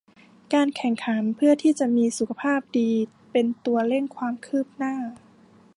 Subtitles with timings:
[0.53, 2.91] การแข่งขันเพื่อที่จะมีสุขภาพดี
[3.31, 4.95] เป็นตัวเร่งความคืบหน้า